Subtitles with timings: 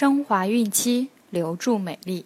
[0.00, 2.24] 升华孕期，留住美丽。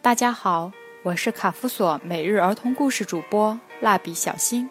[0.00, 0.72] 大家好，
[1.02, 4.70] 我是卡夫索每日儿童故事主播蜡笔小新，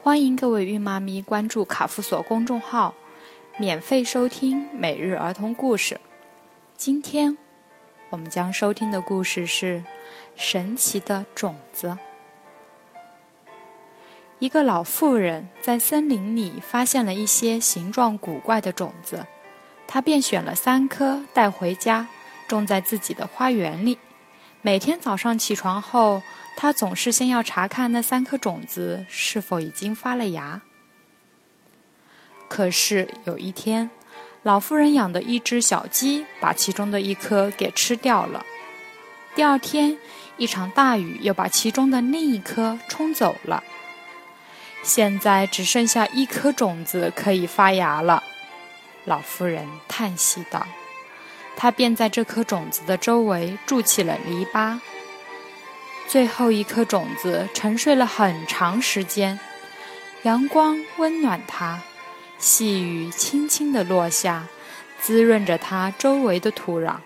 [0.00, 2.94] 欢迎各位孕妈咪关注卡夫索公众号，
[3.58, 6.00] 免费收听每日儿童故事。
[6.76, 7.36] 今天
[8.10, 9.78] 我们将收听的故事是
[10.36, 11.88] 《神奇的种子》。
[14.38, 19.26] 一个老妇人在森林里发现了一些形状古怪的种子。
[19.96, 22.06] 他便选了三颗带回家，
[22.46, 23.96] 种在自己的花园里。
[24.60, 26.22] 每天早上起床后，
[26.54, 30.60] 他总是先要查看那三颗种子是否已经发了芽。
[32.46, 33.88] 可是有一天，
[34.42, 38.44] 老妇人养的一只小鸡把其中的一颗给吃掉了。
[39.34, 39.96] 第二天，
[40.36, 43.64] 一场大雨又把其中的另一颗冲走了。
[44.82, 48.22] 现在只剩下一颗种子可以发芽了。
[49.06, 50.66] 老妇人叹息道
[51.56, 54.80] ：“她便在这颗种子的周围筑起了篱笆。
[56.08, 59.38] 最后一颗种子沉睡了很长时间，
[60.22, 61.80] 阳光温暖它，
[62.38, 64.48] 细雨轻轻地落下，
[65.00, 66.96] 滋润着它周围的土壤。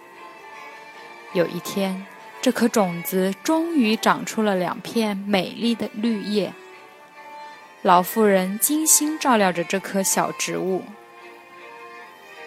[1.34, 2.06] 有一天，
[2.40, 6.54] 这颗种子终于长出了两片美丽的绿叶。
[7.82, 10.82] 老妇人精心照料着这棵小植物。”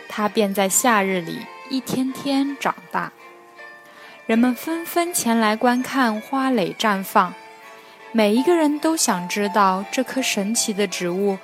[0.07, 3.11] 它便在夏日里一天天长大，
[4.25, 7.33] 人们纷纷前来观看花蕾绽放，
[8.11, 11.37] 每一个人都想知道这棵神奇的植物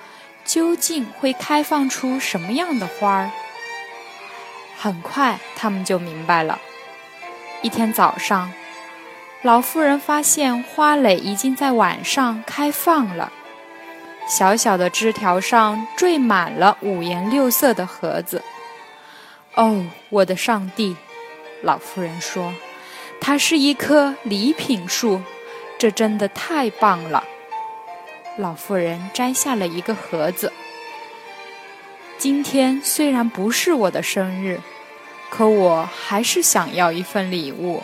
[0.46, 3.32] 究竟会开放出什么样的花儿。
[4.78, 6.60] 很快，他们就明白了。
[7.62, 8.52] 一天早上，
[9.42, 13.32] 老妇人发现花蕾已经在晚上开放了，
[14.30, 18.44] 小小的枝条上缀满了五颜六色的盒子。
[19.55, 20.95] 哦，我的上帝！
[21.63, 22.53] 老妇人说
[23.19, 25.22] ：“它是一棵礼品树，
[25.79, 27.23] 这真的太棒了。”
[28.38, 30.53] 老妇人摘下了一个盒子。
[32.19, 34.62] 今天虽然不是我的生日，
[35.31, 37.81] 可我还是想要一份礼物。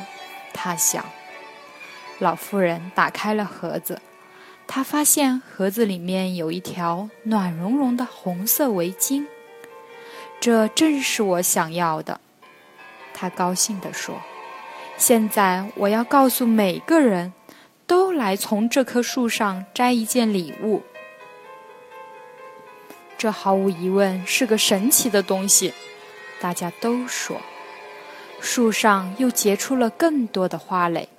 [0.54, 1.04] 她想。
[2.20, 4.00] 老妇人打开了盒子，
[4.68, 9.26] 他发现盒子里面有一条暖融融的红色围巾。
[10.42, 12.20] 这正是我想要的，
[13.14, 14.22] 他高兴地说
[14.98, 17.34] ：“现在我要告诉每个人，
[17.88, 20.84] 都来从这棵树上摘一件礼物。
[23.18, 25.74] 这毫无疑问是个神奇的东西。”
[26.42, 27.42] 大家都说。
[28.42, 31.10] 树上又结出了更多的花蕾。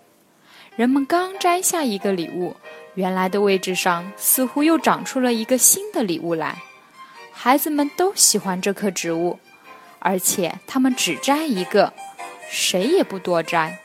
[0.77, 2.55] 人们刚摘下一个礼物，
[2.97, 6.61] 原来的位置上似乎又长出了一个新的礼物来。
[7.33, 9.39] 孩子们都喜欢这棵植物，
[9.99, 11.93] 而且他们只摘一个，
[12.51, 13.79] 谁也不多摘。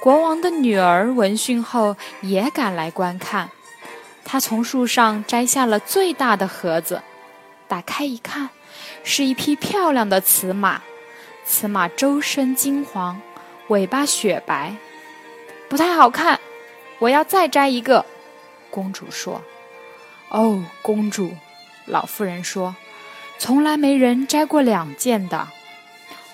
[0.00, 3.48] 国王的女儿闻讯后也赶来观看，
[4.24, 7.00] 她从树上摘下了最大的盒子，
[7.68, 8.50] 打开一看，
[9.04, 10.82] 是一匹漂亮的雌马。
[11.46, 13.20] 雌马周身金黄，
[13.68, 14.74] 尾巴雪白，
[15.68, 16.40] 不太好看。
[16.98, 18.04] 我要再摘一个，
[18.74, 19.40] 公主说
[20.30, 21.36] ：“哦，公主。”
[21.86, 22.74] 老妇人说
[23.38, 25.46] ：“从来没人摘过两件的。”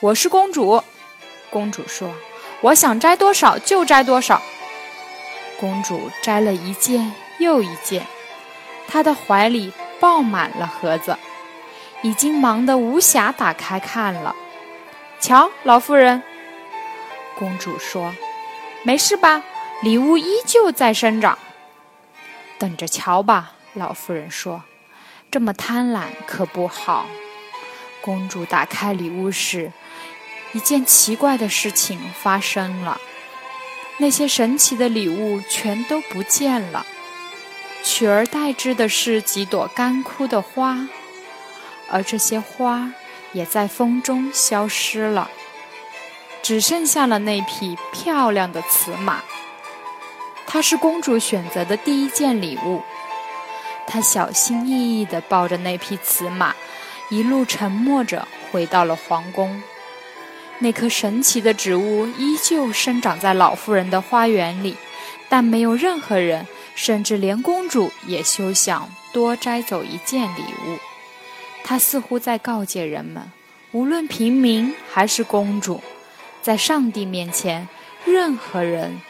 [0.00, 0.82] 我是公主，
[1.50, 2.14] 公主说
[2.62, 4.40] ：“我想摘多少就摘多少。”
[5.60, 8.06] 公主摘了一件又一件，
[8.88, 9.70] 她的怀里
[10.00, 11.18] 抱满了盒子，
[12.00, 14.34] 已经忙得无暇打开看了。
[15.20, 16.22] 瞧，老妇人，
[17.38, 18.14] 公主说
[18.82, 19.42] ：“没事吧？
[19.82, 21.38] 礼物依旧在生长。”
[22.60, 24.62] 等着瞧吧，老妇人说。
[25.30, 27.06] 这么贪婪可不好。
[28.02, 29.72] 公主打开礼物时，
[30.52, 33.00] 一件奇怪的事情发生了：
[33.96, 36.84] 那些神奇的礼物全都不见了，
[37.82, 40.86] 取而代之的是几朵干枯的花，
[41.90, 42.92] 而这些花
[43.32, 45.30] 也在风中消失了，
[46.42, 49.22] 只剩下了那匹漂亮的雌马。
[50.52, 52.82] 它是公主选择的第一件礼物。
[53.86, 56.52] 她小心翼翼地抱着那匹雌马，
[57.08, 59.62] 一路沉默着回到了皇宫。
[60.58, 64.76] 那棵神奇的植物依旧生长在老妇人的花园里，
[65.28, 66.44] 但没有任何人，
[66.74, 70.78] 甚至连公主也休想多摘走一件礼物。
[71.62, 73.30] 他似乎在告诫人们：
[73.70, 75.80] 无论平民还是公主，
[76.42, 77.68] 在上帝面前，
[78.04, 79.00] 任何人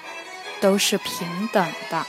[0.61, 2.07] 都是平等的。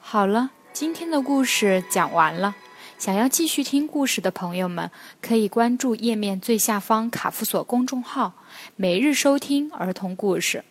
[0.00, 2.54] 好了，今天的故事讲完了，
[2.98, 4.90] 想要继续听故事的朋友们，
[5.22, 8.32] 可以关注页面最下方卡夫索公众号，
[8.74, 10.64] 每日收听儿童故事。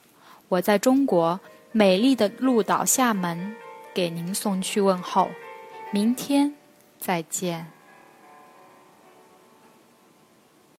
[0.49, 1.39] 我在中国
[1.71, 3.55] 美丽的鹭岛厦门，
[3.93, 5.29] 给您送去问候。
[5.91, 6.53] 明天
[6.99, 7.78] 再见。